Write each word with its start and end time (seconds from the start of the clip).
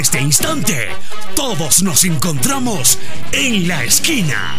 este 0.00 0.18
instante, 0.18 0.88
todos 1.36 1.82
nos 1.82 2.04
encontramos 2.04 2.98
en 3.32 3.68
la 3.68 3.84
esquina 3.84 4.56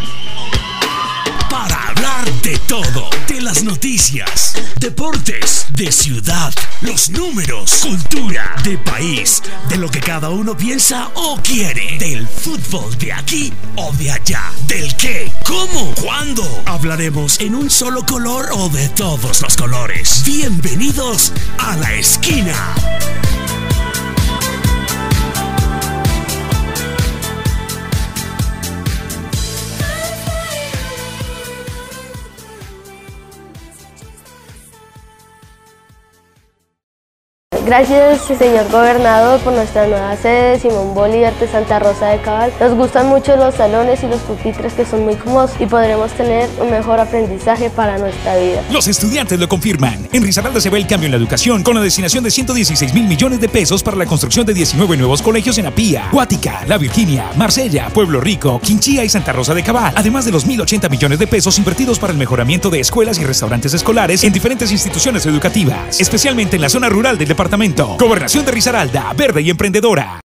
para 1.50 1.88
hablar 1.88 2.32
de 2.42 2.56
todo, 2.68 3.10
de 3.26 3.40
las 3.40 3.64
noticias, 3.64 4.54
deportes, 4.78 5.66
de 5.70 5.90
ciudad, 5.90 6.54
los 6.80 7.10
números, 7.10 7.74
cultura, 7.82 8.54
de 8.62 8.78
país, 8.78 9.42
de 9.68 9.78
lo 9.78 9.90
que 9.90 9.98
cada 9.98 10.30
uno 10.30 10.56
piensa 10.56 11.10
o 11.14 11.36
quiere, 11.42 11.98
del 11.98 12.28
fútbol 12.28 12.96
de 12.98 13.12
aquí 13.12 13.52
o 13.74 13.92
de 13.94 14.12
allá, 14.12 14.52
del 14.68 14.94
qué, 14.96 15.32
cómo, 15.44 15.92
cuándo. 16.00 16.62
Hablaremos 16.66 17.40
en 17.40 17.56
un 17.56 17.68
solo 17.68 18.06
color 18.06 18.48
o 18.52 18.68
de 18.68 18.88
todos 18.90 19.42
los 19.42 19.56
colores. 19.56 20.22
Bienvenidos 20.24 21.32
a 21.58 21.76
la 21.76 21.92
esquina. 21.94 22.74
Gracias, 37.72 38.26
señor 38.38 38.70
gobernador, 38.70 39.40
por 39.40 39.54
nuestra 39.54 39.86
nueva 39.86 40.14
sede 40.18 40.60
Simón 40.60 40.92
Bolívar 40.92 41.32
de 41.40 41.48
Santa 41.48 41.78
Rosa 41.78 42.08
de 42.08 42.20
Cabal. 42.20 42.52
Nos 42.60 42.74
gustan 42.74 43.06
mucho 43.06 43.34
los 43.34 43.54
salones 43.54 44.02
y 44.02 44.08
los 44.08 44.20
pupitres 44.20 44.74
que 44.74 44.84
son 44.84 45.04
muy 45.04 45.14
cómodos 45.14 45.52
y 45.58 45.64
podremos 45.64 46.12
tener 46.12 46.50
un 46.60 46.70
mejor 46.70 47.00
aprendizaje 47.00 47.70
para 47.70 47.96
nuestra 47.96 48.36
vida. 48.36 48.62
Los 48.70 48.88
estudiantes 48.88 49.40
lo 49.40 49.48
confirman. 49.48 50.06
En 50.12 50.22
Risaralda 50.22 50.60
se 50.60 50.68
ve 50.68 50.80
el 50.80 50.86
cambio 50.86 51.06
en 51.06 51.12
la 51.12 51.16
educación 51.16 51.62
con 51.62 51.74
la 51.74 51.80
destinación 51.80 52.22
de 52.22 52.30
116 52.30 52.92
mil 52.92 53.04
millones 53.04 53.40
de 53.40 53.48
pesos 53.48 53.82
para 53.82 53.96
la 53.96 54.04
construcción 54.04 54.44
de 54.44 54.52
19 54.52 54.98
nuevos 54.98 55.22
colegios 55.22 55.56
en 55.56 55.64
Apía, 55.64 56.10
Guática, 56.12 56.66
La 56.66 56.76
Virginia, 56.76 57.30
Marsella, 57.38 57.88
Pueblo 57.88 58.20
Rico, 58.20 58.60
Quinchía 58.62 59.02
y 59.02 59.08
Santa 59.08 59.32
Rosa 59.32 59.54
de 59.54 59.62
Cabal. 59.62 59.94
Además 59.96 60.26
de 60.26 60.32
los 60.32 60.46
1.080 60.46 60.90
millones 60.90 61.18
de 61.18 61.26
pesos 61.26 61.56
invertidos 61.56 61.98
para 61.98 62.12
el 62.12 62.18
mejoramiento 62.18 62.68
de 62.68 62.80
escuelas 62.80 63.18
y 63.18 63.24
restaurantes 63.24 63.72
escolares 63.72 64.24
en 64.24 64.32
diferentes 64.34 64.70
instituciones 64.70 65.24
educativas, 65.24 65.98
especialmente 65.98 66.56
en 66.56 66.62
la 66.62 66.68
zona 66.68 66.90
rural 66.90 67.16
del 67.16 67.28
departamento 67.28 67.61
Gobernación 67.96 68.44
de 68.44 68.50
Risaralda, 68.50 69.12
verde 69.16 69.40
y 69.40 69.48
emprendedora. 69.48 70.18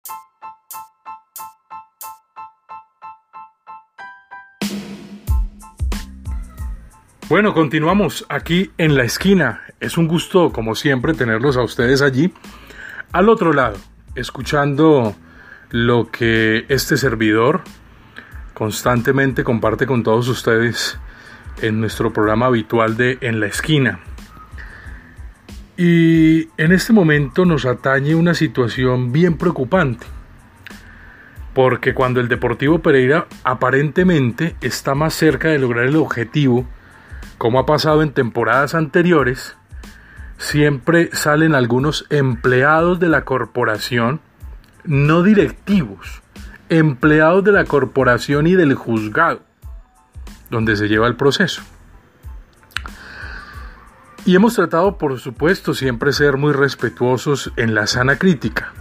Bueno, 7.28 7.54
continuamos 7.54 8.26
aquí 8.30 8.72
en 8.78 8.96
la 8.96 9.04
esquina. 9.04 9.64
Es 9.82 9.98
un 9.98 10.08
gusto, 10.08 10.54
como 10.54 10.76
siempre, 10.76 11.14
tenerlos 11.14 11.58
a 11.58 11.64
ustedes 11.64 12.02
allí, 12.02 12.32
al 13.12 13.28
otro 13.28 13.52
lado, 13.52 13.76
escuchando 14.16 15.14
lo 15.72 16.10
que 16.12 16.66
este 16.70 16.96
servidor 16.96 17.64
constantemente 18.54 19.44
comparte 19.44 19.86
con 19.86 20.04
todos 20.04 20.30
ustedes 20.30 20.98
en 21.62 21.82
nuestro 21.82 22.14
programa 22.14 22.46
habitual 22.46 22.96
de 22.96 23.18
En 23.20 23.42
la 23.42 23.48
esquina. 23.48 24.00
Y 25.78 26.48
en 26.58 26.72
este 26.72 26.94
momento 26.94 27.46
nos 27.46 27.66
atañe 27.66 28.16
una 28.16 28.34
situación 28.34 29.12
bien 29.12 29.38
preocupante, 29.38 30.08
porque 31.54 31.94
cuando 31.94 32.22
el 32.22 32.30
Deportivo 32.30 32.80
Pereira 32.80 33.28
aparentemente 33.44 34.56
está 34.62 34.96
más 34.96 35.14
cerca 35.14 35.50
de 35.50 35.60
lograr 35.60 35.86
el 35.86 35.98
objetivo, 35.98 36.66
como 37.38 37.60
ha 37.60 37.66
pasado 37.66 38.04
en 38.04 38.14
temporadas 38.14 38.74
anteriores, 38.74 39.58
siempre 40.38 41.10
salen 41.12 41.54
algunos 41.54 42.06
empleados 42.10 43.00
de 43.02 43.10
la 43.10 43.26
corporación, 43.26 44.22
no 44.86 45.24
directivos, 45.24 46.22
empleados 46.70 47.44
de 47.44 47.52
la 47.52 47.66
corporación 47.66 48.48
y 48.48 48.54
del 48.54 48.76
juzgado, 48.76 49.42
donde 50.50 50.78
se 50.78 50.88
lleva 50.88 51.08
el 51.08 51.18
proceso. 51.18 51.64
Y 54.26 54.36
hemos 54.36 54.56
tratado, 54.56 54.98
por 54.98 55.20
supuesto, 55.20 55.76
siempre 55.76 56.12
ser 56.12 56.38
muy 56.38 56.52
respetuosos 56.52 57.52
en 57.58 57.76
la 57.76 57.86
sana 57.86 58.18
crítica. 58.18 58.74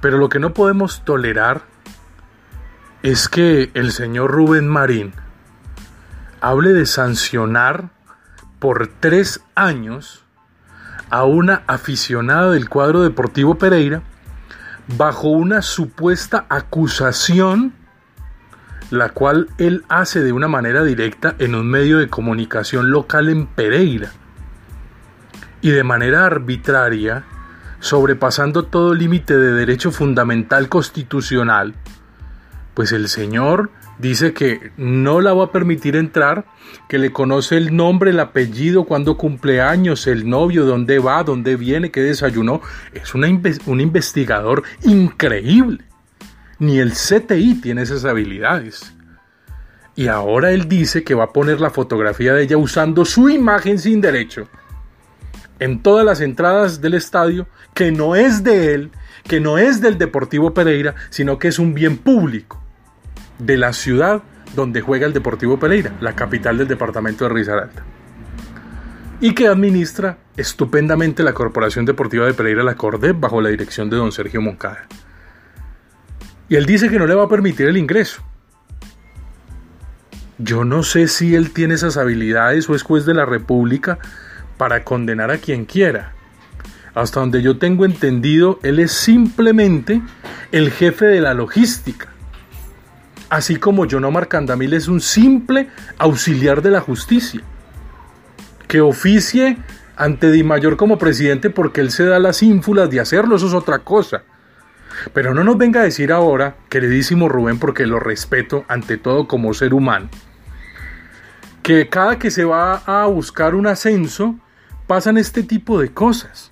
Pero 0.00 0.18
lo 0.18 0.28
que 0.28 0.40
no 0.40 0.52
podemos 0.52 1.04
tolerar 1.04 1.62
es 3.04 3.28
que 3.28 3.70
el 3.74 3.92
señor 3.92 4.32
Rubén 4.32 4.66
Marín 4.66 5.12
hable 6.40 6.72
de 6.72 6.86
sancionar 6.86 7.90
por 8.58 8.88
tres 8.88 9.42
años 9.54 10.24
a 11.08 11.22
una 11.22 11.62
aficionada 11.68 12.50
del 12.50 12.68
cuadro 12.68 13.02
deportivo 13.02 13.58
Pereira 13.58 14.02
bajo 14.96 15.28
una 15.28 15.62
supuesta 15.62 16.46
acusación 16.48 17.74
la 18.90 19.10
cual 19.10 19.48
él 19.58 19.84
hace 19.88 20.20
de 20.20 20.32
una 20.32 20.48
manera 20.48 20.84
directa 20.84 21.34
en 21.38 21.54
un 21.54 21.66
medio 21.66 21.98
de 21.98 22.08
comunicación 22.08 22.90
local 22.90 23.28
en 23.28 23.46
Pereira 23.46 24.10
y 25.62 25.70
de 25.70 25.84
manera 25.84 26.26
arbitraria, 26.26 27.24
sobrepasando 27.78 28.64
todo 28.64 28.94
límite 28.94 29.36
de 29.36 29.52
derecho 29.52 29.92
fundamental 29.92 30.68
constitucional, 30.68 31.74
pues 32.74 32.92
el 32.92 33.08
señor 33.08 33.70
dice 33.98 34.32
que 34.32 34.72
no 34.76 35.20
la 35.20 35.34
va 35.34 35.44
a 35.44 35.52
permitir 35.52 35.96
entrar, 35.96 36.46
que 36.88 36.98
le 36.98 37.12
conoce 37.12 37.58
el 37.58 37.76
nombre, 37.76 38.10
el 38.10 38.20
apellido, 38.20 38.84
cuándo 38.84 39.16
cumple 39.16 39.60
años, 39.60 40.06
el 40.06 40.28
novio, 40.28 40.64
dónde 40.64 40.98
va, 40.98 41.22
dónde 41.22 41.56
viene, 41.56 41.90
qué 41.90 42.00
desayunó. 42.00 42.62
Es 42.92 43.14
un 43.14 43.80
investigador 43.80 44.62
increíble. 44.82 45.89
Ni 46.60 46.78
el 46.78 46.92
CTI 46.92 47.60
tiene 47.60 47.82
esas 47.82 48.04
habilidades. 48.04 48.94
Y 49.96 50.06
ahora 50.06 50.52
él 50.52 50.68
dice 50.68 51.02
que 51.02 51.14
va 51.14 51.24
a 51.24 51.32
poner 51.32 51.60
la 51.60 51.70
fotografía 51.70 52.32
de 52.34 52.44
ella 52.44 52.56
usando 52.56 53.04
su 53.04 53.28
imagen 53.28 53.78
sin 53.78 54.00
derecho 54.00 54.46
en 55.58 55.82
todas 55.82 56.04
las 56.04 56.20
entradas 56.20 56.80
del 56.80 56.94
estadio, 56.94 57.46
que 57.74 57.92
no 57.92 58.16
es 58.16 58.42
de 58.42 58.74
él, 58.74 58.90
que 59.28 59.40
no 59.40 59.58
es 59.58 59.80
del 59.80 59.98
Deportivo 59.98 60.54
Pereira, 60.54 60.94
sino 61.10 61.38
que 61.38 61.48
es 61.48 61.58
un 61.58 61.74
bien 61.74 61.98
público 61.98 62.60
de 63.38 63.56
la 63.56 63.72
ciudad 63.72 64.22
donde 64.54 64.80
juega 64.80 65.06
el 65.06 65.12
Deportivo 65.12 65.58
Pereira, 65.58 65.94
la 66.00 66.14
capital 66.16 66.58
del 66.58 66.68
departamento 66.68 67.24
de 67.24 67.34
Risaralda. 67.34 67.84
Y 69.20 69.34
que 69.34 69.48
administra 69.48 70.18
estupendamente 70.36 71.22
la 71.22 71.34
Corporación 71.34 71.84
Deportiva 71.84 72.26
de 72.26 72.34
Pereira, 72.34 72.62
la 72.62 72.74
CORDEP, 72.74 73.20
bajo 73.20 73.40
la 73.42 73.50
dirección 73.50 73.90
de 73.90 73.96
don 73.96 74.12
Sergio 74.12 74.40
Moncada. 74.40 74.86
Y 76.50 76.56
él 76.56 76.66
dice 76.66 76.90
que 76.90 76.98
no 76.98 77.06
le 77.06 77.14
va 77.14 77.24
a 77.24 77.28
permitir 77.28 77.68
el 77.68 77.76
ingreso. 77.76 78.22
Yo 80.36 80.64
no 80.64 80.82
sé 80.82 81.06
si 81.06 81.36
él 81.36 81.52
tiene 81.52 81.74
esas 81.74 81.96
habilidades 81.96 82.68
o 82.68 82.74
es 82.74 82.82
juez 82.82 83.06
de 83.06 83.14
la 83.14 83.24
República 83.24 84.00
para 84.56 84.82
condenar 84.82 85.30
a 85.30 85.38
quien 85.38 85.64
quiera. 85.64 86.12
Hasta 86.92 87.20
donde 87.20 87.40
yo 87.40 87.58
tengo 87.58 87.84
entendido, 87.84 88.58
él 88.64 88.80
es 88.80 88.90
simplemente 88.90 90.02
el 90.50 90.72
jefe 90.72 91.06
de 91.06 91.20
la 91.20 91.34
logística. 91.34 92.08
Así 93.28 93.54
como 93.54 93.86
John 93.88 94.04
Omar 94.04 94.26
Candamil 94.26 94.74
es 94.74 94.88
un 94.88 95.00
simple 95.00 95.68
auxiliar 95.98 96.62
de 96.62 96.72
la 96.72 96.80
justicia. 96.80 97.42
Que 98.66 98.80
oficie 98.80 99.56
ante 99.94 100.32
Di 100.32 100.42
Mayor 100.42 100.76
como 100.76 100.98
presidente 100.98 101.48
porque 101.48 101.80
él 101.80 101.92
se 101.92 102.06
da 102.06 102.18
las 102.18 102.42
ínfulas 102.42 102.90
de 102.90 102.98
hacerlo, 102.98 103.36
eso 103.36 103.46
es 103.46 103.54
otra 103.54 103.78
cosa. 103.78 104.24
Pero 105.12 105.34
no 105.34 105.44
nos 105.44 105.58
venga 105.58 105.80
a 105.80 105.84
decir 105.84 106.12
ahora, 106.12 106.56
queridísimo 106.68 107.28
Rubén, 107.28 107.58
porque 107.58 107.86
lo 107.86 108.00
respeto 108.00 108.64
ante 108.68 108.96
todo 108.96 109.26
como 109.26 109.54
ser 109.54 109.74
humano, 109.74 110.08
que 111.62 111.88
cada 111.88 112.18
que 112.18 112.30
se 112.30 112.44
va 112.44 112.76
a 112.86 113.06
buscar 113.06 113.54
un 113.54 113.66
ascenso 113.66 114.36
pasan 114.86 115.18
este 115.18 115.42
tipo 115.42 115.80
de 115.80 115.92
cosas. 115.92 116.50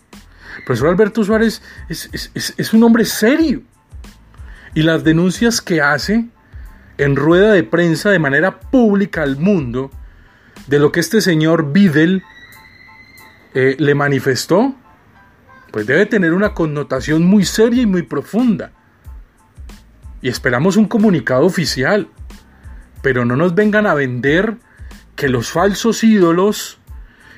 El 0.58 0.64
profesor 0.64 0.88
Alberto 0.88 1.24
Suárez 1.24 1.62
es, 1.88 2.72
un 2.72 2.84
hombre 2.84 3.04
serio 3.04 3.62
y 4.74 4.82
las 4.82 5.04
denuncias 5.04 5.60
que 5.60 5.80
hace 5.80 6.26
en 6.98 7.16
rueda 7.16 7.52
de 7.52 7.62
prensa 7.62 8.10
de 8.10 8.18
manera 8.18 8.60
pública 8.60 9.22
al 9.22 9.36
mundo 9.36 9.90
de 10.66 10.78
lo 10.78 10.92
que 10.92 11.00
este 11.00 11.20
señor 11.20 11.72
Bidel 11.72 12.22
eh, 13.54 13.76
le 13.78 13.94
manifestó, 13.94 14.74
pues 15.70 15.86
debe 15.86 16.06
tener 16.06 16.32
una 16.32 16.54
connotación 16.54 17.24
muy 17.24 17.44
seria 17.44 17.82
y 17.82 17.86
muy 17.86 18.02
profunda. 18.02 18.72
Y 20.20 20.28
esperamos 20.28 20.76
un 20.76 20.86
comunicado 20.86 21.44
oficial, 21.44 22.08
pero 23.02 23.24
no 23.24 23.36
nos 23.36 23.54
vengan 23.54 23.86
a 23.86 23.94
vender 23.94 24.56
que 25.14 25.28
los 25.28 25.50
falsos 25.50 26.02
ídolos 26.04 26.78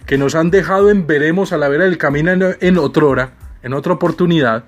que 0.07 0.19
nos 0.19 0.35
han 0.35 0.51
dejado 0.51 0.91
en 0.91 1.07
veremos 1.07 1.53
a 1.53 1.59
la 1.59 1.69
vera 1.69 1.85
del 1.85 1.99
camino 1.99 2.33
en, 2.33 2.57
en 2.61 2.79
otrora, 2.79 3.35
en 3.63 3.75
otra 3.75 3.93
oportunidad, 3.93 4.65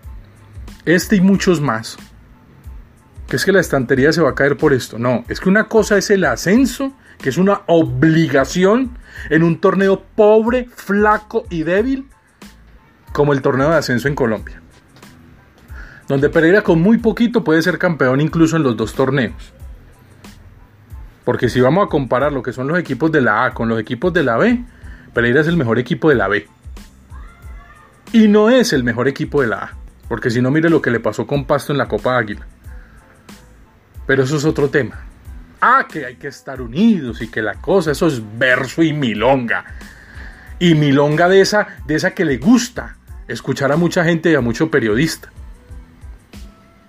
este 0.85 1.17
y 1.17 1.21
muchos 1.21 1.61
más, 1.61 1.97
que 3.29 3.37
es 3.37 3.45
que 3.45 3.53
la 3.53 3.61
estantería 3.61 4.13
se 4.13 4.21
va 4.21 4.31
a 4.31 4.35
caer 4.35 4.57
por 4.57 4.73
esto. 4.73 4.99
No, 4.99 5.25
es 5.29 5.41
que 5.41 5.49
una 5.49 5.69
cosa 5.69 5.97
es 5.97 6.11
el 6.11 6.25
ascenso, 6.25 6.93
que 7.19 7.31
es 7.31 7.39
una 7.39 7.63
obligación 7.67 8.99
en 9.31 9.43
un 9.43 9.61
torneo 9.61 10.03
pobre, 10.15 10.69
flaco 10.75 11.47
y 11.49 11.63
débil, 11.63 12.09
como 13.13 13.33
el 13.33 13.43
torneo 13.43 13.71
de 13.71 13.77
ascenso 13.77 14.09
en 14.09 14.15
Colombia. 14.15 14.61
donde 16.09 16.29
Pereira 16.29 16.63
con 16.63 16.83
muy 16.83 16.99
poquito 16.99 17.43
puede 17.45 17.63
ser 17.63 17.79
campeón 17.79 18.21
incluso 18.21 18.57
en 18.57 18.63
los 18.63 18.77
dos 18.77 18.93
torneos. 18.93 19.53
Porque 21.25 21.49
si 21.49 21.61
vamos 21.61 21.87
a 21.87 21.89
comparar 21.89 22.33
lo 22.33 22.43
que 22.43 22.53
son 22.53 22.69
los 22.69 22.79
equipos 22.79 23.11
de 23.13 23.21
la 23.21 23.45
A 23.45 23.55
con 23.55 23.69
los 23.69 23.79
equipos 23.81 24.13
de 24.13 24.23
la 24.25 24.37
B, 24.37 24.63
Pereira 25.15 25.41
es 25.41 25.47
el 25.47 25.57
mejor 25.57 25.79
equipo 25.79 26.09
de 26.09 26.17
la 26.17 26.29
B. 26.29 26.47
Y 28.13 28.29
no 28.29 28.51
es 28.51 28.73
el 28.73 28.85
mejor 28.85 29.09
equipo 29.09 29.41
de 29.41 29.47
la 29.47 29.57
A. 29.57 29.77
Porque 30.09 30.31
si 30.31 30.43
no, 30.43 30.51
mire 30.51 30.69
lo 30.69 30.83
que 30.83 30.91
le 30.91 31.01
pasó 31.01 31.27
con 31.27 31.47
Pasto 31.47 31.73
en 31.73 31.79
la 31.79 31.89
Copa 31.89 32.19
Águila. 32.19 32.47
Pero 34.07 34.25
eso 34.25 34.37
es 34.37 34.45
otro 34.45 34.69
tema. 34.69 35.01
Ah, 35.61 35.87
que 35.89 36.05
hay 36.05 36.17
que 36.17 36.29
estar 36.29 36.61
unidos 36.61 37.23
y 37.23 37.29
que 37.29 37.41
la 37.41 37.55
cosa, 37.55 37.93
eso 37.93 38.09
es 38.09 38.21
verso 38.37 38.83
y 38.83 38.93
milonga. 38.93 39.65
Y 40.59 40.75
milonga 40.75 41.29
de 41.29 41.41
esa, 41.41 41.69
de 41.87 41.95
esa 41.95 42.11
que 42.11 42.25
le 42.25 42.39
gusta 42.39 42.97
escuchar 43.33 43.73
a 43.73 43.77
mucha 43.77 44.05
gente 44.05 44.31
y 44.31 44.35
a 44.35 44.41
mucho 44.41 44.71
periodista. 44.71 45.31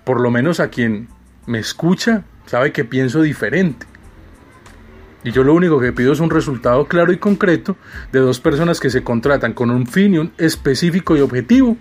Por 0.04 0.19
lo 0.19 0.31
menos 0.31 0.60
a 0.60 0.69
quien 0.69 1.07
me 1.45 1.60
escucha 1.60 2.24
sabe 2.45 2.72
que 2.72 2.84
pienso 2.84 3.22
diferente. 3.22 3.86
Y 5.24 5.31
yo 5.31 5.44
lo 5.44 5.54
único 5.54 5.80
que 5.80 5.94
pido 5.94 6.12
es 6.12 6.19
un 6.19 6.30
resultado 6.30 6.86
claro 6.88 7.13
y 7.13 7.18
concreto 7.18 7.78
de 8.12 8.19
dos 8.19 8.40
personas 8.40 8.80
que 8.80 8.90
se 8.90 9.04
contratan 9.04 9.54
con 9.54 9.72
un 9.72 9.88
fin 9.88 10.34
específico 10.38 11.16
y 11.16 11.22
objetivo 11.22 11.78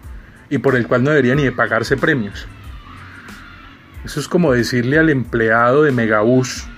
y 0.48 0.58
por 0.58 0.76
el 0.76 0.86
cual 0.86 1.02
no 1.02 1.10
debería 1.10 1.34
ni 1.34 1.42
de 1.42 1.52
pagarse 1.52 1.96
premios. 1.96 2.46
Eso 4.04 4.20
es 4.20 4.28
como 4.28 4.52
decirle 4.52 4.98
al 4.98 5.10
empleado 5.10 5.82
de 5.82 5.92
Megabús 5.92 6.68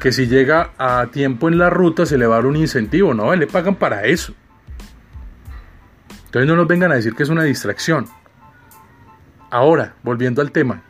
que 0.00 0.12
si 0.12 0.26
llega 0.26 0.72
a 0.78 1.08
tiempo 1.12 1.48
en 1.48 1.58
la 1.58 1.70
ruta 1.70 2.06
se 2.06 2.18
le 2.18 2.26
va 2.26 2.36
a 2.36 2.38
dar 2.38 2.46
un 2.46 2.56
incentivo, 2.56 3.14
no, 3.14 3.34
le 3.34 3.46
pagan 3.46 3.76
para 3.76 4.04
eso. 4.04 4.34
Entonces 6.30 6.46
no 6.46 6.54
nos 6.54 6.68
vengan 6.68 6.92
a 6.92 6.94
decir 6.94 7.16
que 7.16 7.24
es 7.24 7.28
una 7.28 7.42
distracción. 7.42 8.06
Ahora, 9.50 9.96
volviendo 10.04 10.40
al 10.40 10.52
tema, 10.52 10.80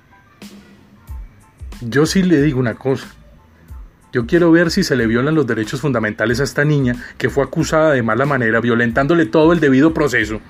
yo 1.81 2.05
sí 2.05 2.23
le 2.23 2.43
digo 2.43 2.61
una 2.61 2.75
cosa. 2.75 3.07
Yo 4.13 4.27
quiero 4.27 4.51
ver 4.51 4.71
si 4.71 4.85
se 4.85 4.97
le 4.97 5.07
violan 5.07 5.35
los 5.35 5.47
derechos 5.47 5.81
fundamentales 5.81 6.41
a 6.41 6.45
esta 6.45 6.63
niña 6.63 6.95
que 7.17 7.31
fue 7.31 7.43
acusada 7.43 7.93
de 7.93 8.03
mala 8.03 8.27
manera, 8.27 8.61
violentándole 8.61 9.25
todo 9.25 9.55
el 9.55 9.61
debido 9.61 9.95
proceso. 9.95 10.43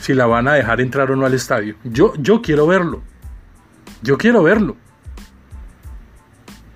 Si 0.00 0.14
la 0.14 0.24
van 0.24 0.48
a 0.48 0.54
dejar 0.54 0.80
entrar 0.80 1.10
o 1.10 1.16
no 1.16 1.26
al 1.26 1.34
estadio. 1.34 1.74
Yo, 1.84 2.14
yo 2.16 2.40
quiero 2.40 2.66
verlo. 2.66 3.02
Yo 4.00 4.16
quiero 4.16 4.42
verlo. 4.42 4.78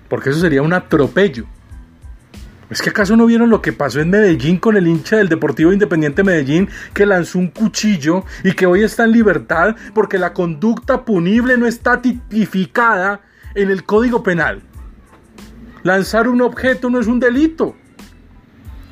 Porque 0.09 0.29
eso 0.29 0.39
sería 0.39 0.61
un 0.61 0.73
atropello. 0.73 1.47
¿Es 2.69 2.81
que 2.81 2.89
acaso 2.89 3.15
no 3.15 3.27
vieron 3.27 3.51
lo 3.51 3.61
que 3.61 3.73
pasó 3.73 3.99
en 3.99 4.09
Medellín 4.09 4.57
con 4.57 4.75
el 4.75 4.87
hincha 4.87 5.17
del 5.17 5.29
Deportivo 5.29 5.71
Independiente 5.71 6.23
Medellín 6.23 6.67
que 6.93 7.05
lanzó 7.05 7.37
un 7.37 7.49
cuchillo 7.49 8.23
y 8.43 8.53
que 8.53 8.65
hoy 8.65 8.81
está 8.81 9.03
en 9.03 9.11
libertad 9.11 9.75
porque 9.93 10.17
la 10.17 10.33
conducta 10.33 11.05
punible 11.05 11.57
no 11.57 11.67
está 11.67 12.01
tipificada 12.01 13.21
en 13.53 13.69
el 13.69 13.83
Código 13.83 14.23
Penal? 14.23 14.63
Lanzar 15.83 16.27
un 16.27 16.41
objeto 16.41 16.89
no 16.89 16.99
es 16.99 17.05
un 17.05 17.19
delito. 17.19 17.75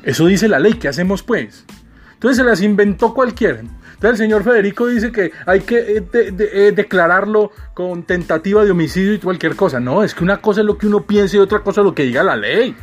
Eso 0.04 0.26
dice 0.26 0.46
la 0.46 0.60
ley, 0.60 0.74
¿qué 0.74 0.86
hacemos 0.86 1.24
pues? 1.24 1.64
Entonces 2.12 2.36
se 2.36 2.44
las 2.44 2.62
inventó 2.62 3.12
cualquiera. 3.12 3.58
Entonces 3.58 4.10
el 4.10 4.16
señor 4.16 4.44
Federico 4.44 4.86
dice 4.86 5.10
que 5.10 5.32
hay 5.46 5.60
que 5.60 5.78
eh, 5.78 6.04
eh, 6.12 6.72
declararlo 6.76 7.50
con 7.74 8.04
tentativa 8.04 8.64
de 8.64 8.70
homicidio 8.70 9.14
y 9.14 9.18
cualquier 9.18 9.56
cosa. 9.56 9.80
No, 9.80 10.04
es 10.04 10.14
que 10.14 10.22
una 10.22 10.40
cosa 10.40 10.60
es 10.60 10.66
lo 10.66 10.78
que 10.78 10.86
uno 10.86 11.04
piensa 11.04 11.36
y 11.36 11.40
otra 11.40 11.60
cosa 11.60 11.80
es 11.80 11.86
lo 11.86 11.94
que 11.94 12.04
diga 12.04 12.22
la 12.22 12.36
ley. 12.36 12.76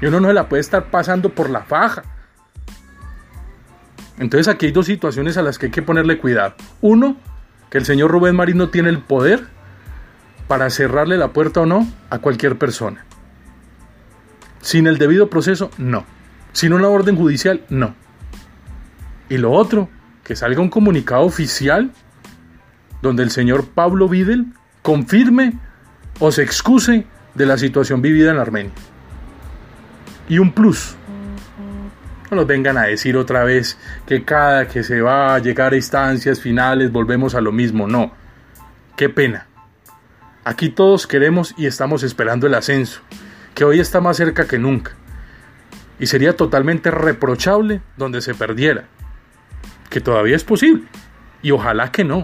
Y 0.00 0.06
uno 0.06 0.20
no 0.20 0.28
se 0.28 0.34
la 0.34 0.48
puede 0.48 0.60
estar 0.60 0.90
pasando 0.90 1.30
por 1.30 1.50
la 1.50 1.62
faja. 1.62 2.02
Entonces 4.18 4.48
aquí 4.48 4.66
hay 4.66 4.72
dos 4.72 4.86
situaciones 4.86 5.36
a 5.36 5.42
las 5.42 5.58
que 5.58 5.66
hay 5.66 5.72
que 5.72 5.82
ponerle 5.82 6.18
cuidado. 6.18 6.54
Uno, 6.80 7.16
que 7.70 7.78
el 7.78 7.84
señor 7.84 8.10
Rubén 8.10 8.36
Marín 8.36 8.58
no 8.58 8.68
tiene 8.70 8.88
el 8.88 8.98
poder 8.98 9.46
para 10.48 10.70
cerrarle 10.70 11.16
la 11.16 11.32
puerta 11.32 11.60
o 11.60 11.66
no 11.66 11.86
a 12.10 12.18
cualquier 12.18 12.58
persona. 12.58 13.04
Sin 14.60 14.86
el 14.86 14.98
debido 14.98 15.30
proceso, 15.30 15.70
no. 15.78 16.04
Sin 16.52 16.72
una 16.72 16.88
orden 16.88 17.16
judicial, 17.16 17.64
no. 17.68 17.94
Y 19.28 19.36
lo 19.36 19.52
otro, 19.52 19.88
que 20.24 20.34
salga 20.34 20.60
un 20.60 20.70
comunicado 20.70 21.22
oficial 21.22 21.92
donde 23.02 23.22
el 23.22 23.30
señor 23.30 23.68
Pablo 23.68 24.08
Videl 24.08 24.46
confirme 24.82 25.58
o 26.18 26.32
se 26.32 26.42
excuse 26.42 27.06
de 27.34 27.46
la 27.46 27.56
situación 27.58 28.02
vivida 28.02 28.32
en 28.32 28.38
Armenia. 28.38 28.72
Y 30.28 30.38
un 30.38 30.52
plus. 30.52 30.96
No 32.30 32.36
nos 32.36 32.46
vengan 32.46 32.76
a 32.76 32.82
decir 32.82 33.16
otra 33.16 33.44
vez 33.44 33.78
que 34.06 34.24
cada 34.24 34.68
que 34.68 34.82
se 34.82 35.00
va 35.00 35.34
a 35.34 35.38
llegar 35.38 35.72
a 35.72 35.76
instancias 35.76 36.40
finales 36.40 36.92
volvemos 36.92 37.34
a 37.34 37.40
lo 37.40 37.52
mismo. 37.52 37.86
No. 37.86 38.12
Qué 38.96 39.08
pena. 39.08 39.46
Aquí 40.44 40.68
todos 40.68 41.06
queremos 41.06 41.54
y 41.56 41.66
estamos 41.66 42.02
esperando 42.02 42.46
el 42.46 42.54
ascenso 42.54 43.00
que 43.58 43.64
hoy 43.64 43.80
está 43.80 44.00
más 44.00 44.16
cerca 44.16 44.46
que 44.46 44.56
nunca. 44.56 44.92
Y 45.98 46.06
sería 46.06 46.36
totalmente 46.36 46.92
reprochable 46.92 47.82
donde 47.96 48.20
se 48.20 48.32
perdiera. 48.32 48.84
Que 49.90 50.00
todavía 50.00 50.36
es 50.36 50.44
posible. 50.44 50.84
Y 51.42 51.50
ojalá 51.50 51.90
que 51.90 52.04
no. 52.04 52.22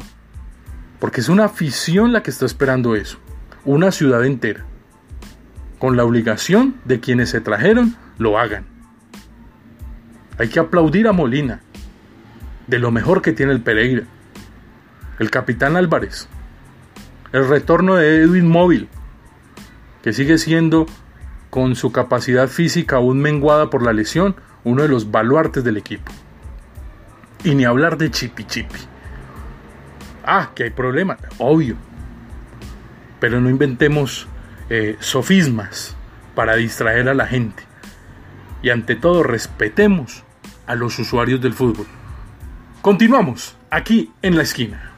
Porque 1.00 1.20
es 1.20 1.28
una 1.28 1.46
afición 1.46 2.12
la 2.12 2.22
que 2.22 2.30
está 2.30 2.46
esperando 2.46 2.94
eso. 2.94 3.18
Una 3.64 3.90
ciudad 3.90 4.24
entera. 4.24 4.64
Con 5.84 5.98
la 5.98 6.04
obligación 6.06 6.76
de 6.86 6.98
quienes 6.98 7.28
se 7.28 7.42
trajeron 7.42 7.94
lo 8.16 8.38
hagan. 8.38 8.64
Hay 10.38 10.48
que 10.48 10.58
aplaudir 10.58 11.06
a 11.06 11.12
Molina. 11.12 11.60
De 12.66 12.78
lo 12.78 12.90
mejor 12.90 13.20
que 13.20 13.34
tiene 13.34 13.52
el 13.52 13.60
Pereira. 13.60 14.04
El 15.18 15.30
capitán 15.30 15.76
Álvarez. 15.76 16.26
El 17.34 17.46
retorno 17.46 17.96
de 17.96 18.22
Edwin 18.22 18.48
Móvil. 18.48 18.88
Que 20.02 20.14
sigue 20.14 20.38
siendo 20.38 20.86
con 21.50 21.76
su 21.76 21.92
capacidad 21.92 22.48
física 22.48 22.96
aún 22.96 23.20
menguada 23.20 23.68
por 23.68 23.82
la 23.82 23.92
lesión, 23.92 24.36
uno 24.64 24.80
de 24.80 24.88
los 24.88 25.10
baluartes 25.10 25.64
del 25.64 25.76
equipo. 25.76 26.10
Y 27.44 27.54
ni 27.54 27.66
hablar 27.66 27.98
de 27.98 28.10
Chipi 28.10 28.44
Chipi. 28.44 28.80
Ah, 30.24 30.52
que 30.54 30.62
hay 30.62 30.70
problemas, 30.70 31.18
obvio. 31.36 31.76
Pero 33.20 33.38
no 33.42 33.50
inventemos 33.50 34.28
eh, 34.70 34.96
sofismas 35.00 35.96
para 36.34 36.56
distraer 36.56 37.08
a 37.08 37.14
la 37.14 37.26
gente. 37.26 37.62
Y 38.62 38.70
ante 38.70 38.96
todo 38.96 39.22
respetemos 39.22 40.22
a 40.66 40.74
los 40.74 40.98
usuarios 40.98 41.40
del 41.40 41.52
fútbol. 41.52 41.86
Continuamos 42.82 43.56
aquí 43.70 44.12
en 44.22 44.36
la 44.36 44.42
esquina. 44.42 44.94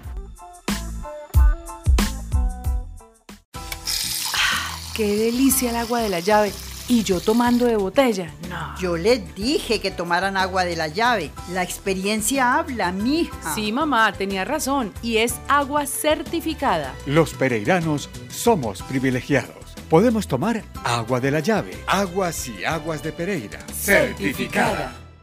qué 4.97 5.15
delicia 5.15 5.69
el 5.69 5.77
agua 5.77 6.01
de 6.01 6.09
la 6.09 6.21
llave. 6.21 6.53
Y 6.89 7.03
yo 7.03 7.21
tomando 7.21 7.67
de 7.67 7.77
botella, 7.77 8.31
no. 8.49 8.79
Yo 8.79 8.97
les 8.97 9.35
dije 9.35 9.81
que 9.81 9.91
tomaran 9.91 10.37
agua 10.37 10.65
de 10.65 10.77
la 10.77 10.87
llave. 10.87 11.33
La 11.53 11.65
experiencia 11.65 12.55
habla, 12.55 12.93
mija. 12.93 13.55
Sí, 13.55 13.73
mamá, 13.73 14.13
tenía 14.13 14.45
razón. 14.45 14.93
Y 15.03 15.17
es 15.17 15.35
agua 15.49 15.87
certificada. 15.87 16.95
Los 17.05 17.35
pereiranos 17.35 18.09
somos 18.29 18.83
privilegiados. 18.83 19.75
Podemos 19.91 20.29
tomar 20.29 20.63
agua 20.85 21.19
de 21.19 21.33
la 21.33 21.41
llave. 21.41 21.77
Aguas 21.89 22.49
y 22.49 22.65
aguas 22.65 23.03
de 23.03 23.13
Pereira. 23.13 23.59
Certificada. 23.73 25.06